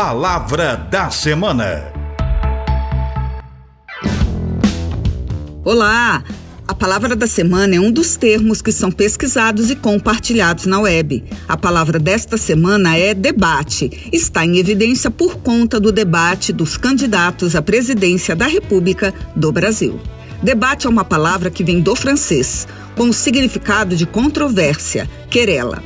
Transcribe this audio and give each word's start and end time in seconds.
Palavra 0.00 0.76
da 0.76 1.10
Semana. 1.10 1.92
Olá! 5.64 6.22
A 6.68 6.72
palavra 6.72 7.16
da 7.16 7.26
semana 7.26 7.74
é 7.74 7.80
um 7.80 7.90
dos 7.90 8.16
termos 8.16 8.62
que 8.62 8.70
são 8.70 8.92
pesquisados 8.92 9.72
e 9.72 9.74
compartilhados 9.74 10.66
na 10.66 10.78
web. 10.78 11.24
A 11.48 11.56
palavra 11.56 11.98
desta 11.98 12.38
semana 12.38 12.96
é 12.96 13.12
debate. 13.12 14.08
Está 14.12 14.46
em 14.46 14.58
evidência 14.58 15.10
por 15.10 15.38
conta 15.38 15.80
do 15.80 15.90
debate 15.90 16.52
dos 16.52 16.76
candidatos 16.76 17.56
à 17.56 17.60
presidência 17.60 18.36
da 18.36 18.46
República 18.46 19.12
do 19.34 19.50
Brasil. 19.50 20.00
Debate 20.40 20.86
é 20.86 20.90
uma 20.90 21.04
palavra 21.04 21.50
que 21.50 21.64
vem 21.64 21.80
do 21.80 21.96
francês, 21.96 22.68
com 22.94 23.08
o 23.08 23.12
significado 23.12 23.96
de 23.96 24.06
controvérsia, 24.06 25.10
querela. 25.28 25.82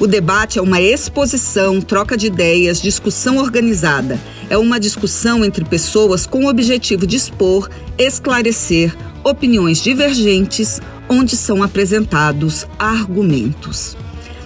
O 0.00 0.08
debate 0.08 0.58
é 0.58 0.62
uma 0.62 0.80
exposição, 0.80 1.80
troca 1.80 2.16
de 2.16 2.26
ideias, 2.26 2.82
discussão 2.82 3.38
organizada. 3.38 4.18
É 4.50 4.58
uma 4.58 4.80
discussão 4.80 5.44
entre 5.44 5.64
pessoas 5.64 6.26
com 6.26 6.44
o 6.44 6.48
objetivo 6.48 7.06
de 7.06 7.16
expor, 7.16 7.70
esclarecer 7.96 8.94
opiniões 9.22 9.80
divergentes, 9.80 10.80
onde 11.08 11.36
são 11.36 11.62
apresentados 11.62 12.66
argumentos. 12.76 13.96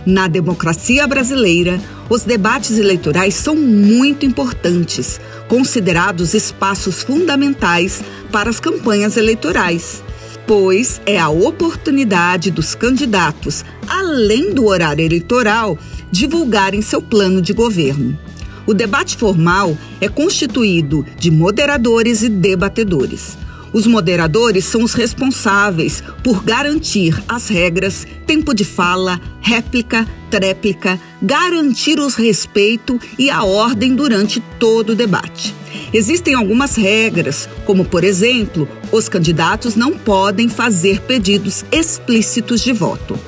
Na 0.04 0.28
democracia 0.28 1.06
brasileira, 1.06 1.80
os 2.10 2.24
debates 2.24 2.78
eleitorais 2.78 3.34
são 3.34 3.56
muito 3.56 4.26
importantes, 4.26 5.18
considerados 5.48 6.34
espaços 6.34 7.02
fundamentais 7.02 8.02
para 8.30 8.51
as 8.51 8.60
campanhas 8.60 9.16
eleitorais 9.16 10.02
pois 10.48 10.98
é 11.04 11.18
a 11.18 11.28
oportunidade 11.28 12.51
dos 12.51 12.74
candidatos, 12.74 13.62
além 14.08 14.52
do 14.52 14.66
horário 14.66 15.04
eleitoral, 15.04 15.78
divulgarem 16.10 16.82
seu 16.82 17.00
plano 17.02 17.42
de 17.42 17.52
governo. 17.52 18.18
O 18.66 18.74
debate 18.74 19.16
formal 19.16 19.76
é 20.00 20.08
constituído 20.08 21.04
de 21.18 21.30
moderadores 21.30 22.23
e 22.23 22.28
debatedores. 22.28 23.38
Os 23.73 23.87
moderadores 23.87 24.65
são 24.65 24.82
os 24.82 24.95
responsáveis 24.95 26.02
por 26.24 26.42
garantir 26.42 27.23
as 27.28 27.48
regras, 27.48 28.06
tempo 28.26 28.54
de 28.54 28.65
fala, 28.65 29.20
réplica, 29.40 30.06
tréplica, 30.30 30.98
garantir 31.20 31.98
o 31.98 32.09
respeito 32.09 32.98
e 33.18 33.30
a 33.30 33.45
ordem 33.45 33.95
durante 33.95 34.40
todo 34.59 34.90
o 34.90 34.96
debate. 34.96 35.54
Existem 35.93 36.34
algumas 36.34 36.76
regras, 36.76 37.48
como, 37.65 37.84
por 37.84 38.04
exemplo, 38.04 38.68
os 38.93 39.09
candidatos 39.09 39.74
não 39.74 39.93
podem 39.93 40.48
fazer 40.48 41.00
pedidos 41.02 41.65
explícitos 41.70 42.62
de 42.62 42.72
voto. 42.72 43.18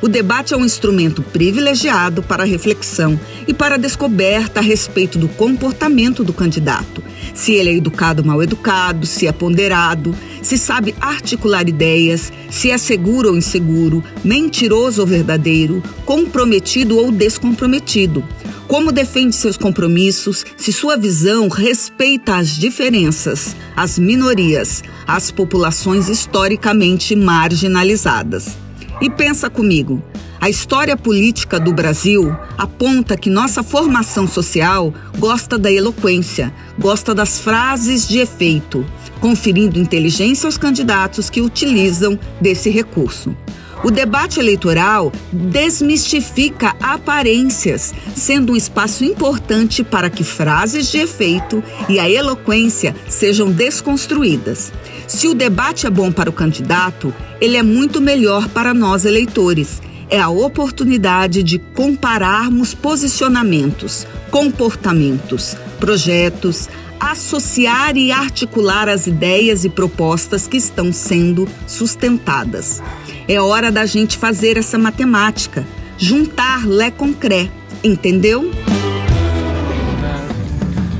O 0.00 0.06
debate 0.06 0.54
é 0.54 0.56
um 0.56 0.64
instrumento 0.64 1.22
privilegiado 1.22 2.22
para 2.22 2.44
reflexão 2.44 3.18
e 3.48 3.52
para 3.52 3.76
descoberta 3.76 4.60
a 4.60 4.62
respeito 4.62 5.18
do 5.18 5.28
comportamento 5.28 6.22
do 6.22 6.32
candidato. 6.32 7.02
Se 7.34 7.52
ele 7.52 7.70
é 7.70 7.74
educado 7.74 8.22
ou 8.22 8.28
mal 8.28 8.40
educado, 8.40 9.04
se 9.06 9.26
é 9.26 9.32
ponderado, 9.32 10.14
se 10.40 10.56
sabe 10.56 10.94
articular 11.00 11.68
ideias, 11.68 12.32
se 12.48 12.70
é 12.70 12.78
seguro 12.78 13.30
ou 13.30 13.36
inseguro, 13.36 14.04
mentiroso 14.22 15.00
ou 15.00 15.06
verdadeiro, 15.06 15.82
comprometido 16.04 16.96
ou 16.96 17.10
descomprometido. 17.10 18.24
Como 18.68 18.92
defende 18.92 19.34
seus 19.34 19.56
compromissos, 19.56 20.44
se 20.56 20.72
sua 20.72 20.96
visão 20.96 21.48
respeita 21.48 22.36
as 22.36 22.50
diferenças, 22.50 23.56
as 23.74 23.98
minorias, 23.98 24.84
as 25.06 25.30
populações 25.30 26.08
historicamente 26.08 27.16
marginalizadas. 27.16 28.67
E 29.00 29.08
pensa 29.08 29.48
comigo, 29.48 30.02
a 30.40 30.50
história 30.50 30.96
política 30.96 31.60
do 31.60 31.72
Brasil 31.72 32.36
aponta 32.56 33.16
que 33.16 33.30
nossa 33.30 33.62
formação 33.62 34.26
social 34.26 34.92
gosta 35.18 35.56
da 35.56 35.70
eloquência, 35.70 36.52
gosta 36.76 37.14
das 37.14 37.38
frases 37.38 38.08
de 38.08 38.18
efeito, 38.18 38.84
conferindo 39.20 39.78
inteligência 39.78 40.48
aos 40.48 40.58
candidatos 40.58 41.30
que 41.30 41.40
utilizam 41.40 42.18
desse 42.40 42.70
recurso. 42.70 43.36
O 43.84 43.92
debate 43.92 44.40
eleitoral 44.40 45.12
desmistifica 45.32 46.74
aparências, 46.82 47.94
sendo 48.16 48.52
um 48.52 48.56
espaço 48.56 49.04
importante 49.04 49.84
para 49.84 50.10
que 50.10 50.24
frases 50.24 50.90
de 50.90 50.98
efeito 50.98 51.62
e 51.88 52.00
a 52.00 52.10
eloquência 52.10 52.94
sejam 53.08 53.50
desconstruídas. 53.52 54.72
Se 55.06 55.28
o 55.28 55.34
debate 55.34 55.86
é 55.86 55.90
bom 55.90 56.10
para 56.10 56.28
o 56.28 56.32
candidato, 56.32 57.14
ele 57.40 57.56
é 57.56 57.62
muito 57.62 58.00
melhor 58.00 58.48
para 58.48 58.74
nós 58.74 59.04
eleitores. 59.04 59.80
É 60.10 60.18
a 60.18 60.28
oportunidade 60.28 61.42
de 61.44 61.58
compararmos 61.58 62.74
posicionamentos, 62.74 64.06
comportamentos, 64.30 65.56
projetos, 65.78 66.68
associar 66.98 67.96
e 67.96 68.10
articular 68.10 68.88
as 68.88 69.06
ideias 69.06 69.64
e 69.64 69.68
propostas 69.68 70.48
que 70.48 70.56
estão 70.56 70.92
sendo 70.92 71.46
sustentadas. 71.66 72.82
É 73.28 73.38
hora 73.38 73.70
da 73.70 73.84
gente 73.84 74.16
fazer 74.16 74.56
essa 74.56 74.78
matemática, 74.78 75.62
juntar 75.98 76.66
Lé 76.66 76.90
com 76.90 77.12
Cré, 77.12 77.50
entendeu? 77.84 78.50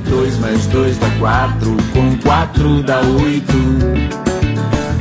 2 0.07 0.37
mais 0.37 0.67
2 0.67 0.97
dá 0.99 1.09
4, 1.17 1.75
com 1.91 2.15
4 2.17 2.83
dá 2.83 3.01
8. 3.01 3.53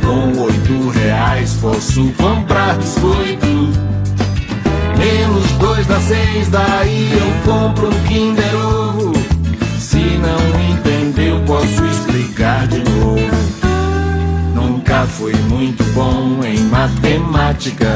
Com 0.00 0.40
8 0.40 0.88
reais 0.88 1.52
posso 1.60 2.10
comprar 2.14 2.78
biscoito. 2.78 3.46
Menos 4.96 5.50
2 5.58 5.86
dá 5.86 6.00
6, 6.00 6.48
daí 6.48 7.10
eu 7.12 7.52
compro 7.52 7.88
um 7.88 8.04
Kinder 8.04 8.56
8. 8.56 8.77
Muito 15.58 15.82
bom 15.92 16.38
em 16.44 16.60
matemática. 16.66 17.88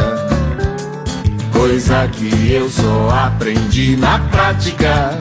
Coisa 1.53 2.09
que 2.09 2.53
eu 2.53 2.69
só 2.69 3.09
aprendi 3.11 3.97
na 3.97 4.19
prática. 4.19 5.17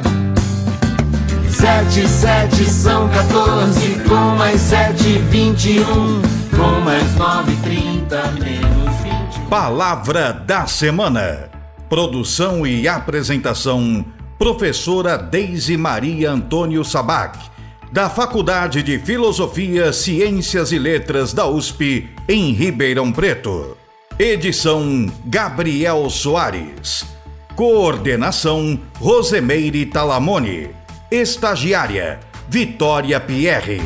Sete, 1.48 2.08
sete 2.08 2.66
são 2.66 3.08
14, 3.10 4.00
com 4.10 4.36
mais 4.38 4.60
sete, 4.60 5.20
vinte 5.30 5.74
e 5.74 5.80
um, 5.82 6.20
com 6.50 6.82
mais 6.84 7.14
nove, 7.16 7.56
trinta, 7.58 8.24
menos 8.32 8.96
vinte. 9.04 9.48
Palavra 9.48 10.34
da 10.34 10.66
semana. 10.66 11.48
Produção 11.88 12.66
e 12.66 12.88
apresentação: 12.88 14.04
Professora 14.40 15.16
Deise 15.16 15.78
Maria 15.78 16.32
Antônio 16.32 16.84
Sabac 16.84 17.52
da 17.92 18.10
Faculdade 18.10 18.82
de 18.82 18.98
Filosofia, 18.98 19.92
Ciências 19.92 20.72
e 20.72 20.80
Letras 20.80 21.34
da 21.34 21.46
USP, 21.46 22.10
em 22.32 22.54
Ribeirão 22.54 23.12
Preto. 23.12 23.78
Edição 24.18 25.06
Gabriel 25.26 26.10
Soares. 26.10 27.06
Coordenação 27.58 28.80
Rosemeire 28.98 29.86
Talamone. 29.86 30.70
Estagiária 31.12 32.22
Vitória 32.48 33.20
Pierre. 33.20 33.82